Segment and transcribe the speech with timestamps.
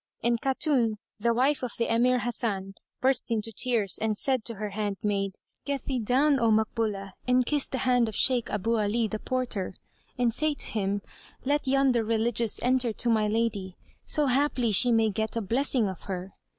[0.23, 4.71] And Khatun, the wife of the Emir Hasan, burst into tears and said to her
[4.71, 9.19] handmaid, "Get thee down, O Makbúlah, and kiss the hand of Shaykh Abú Alí, the
[9.19, 9.75] porter,
[10.17, 11.03] and say to him,
[11.45, 16.05] 'Let yonder Religious enter to my lady, so haply she may get a blessing of
[16.05, 16.29] her.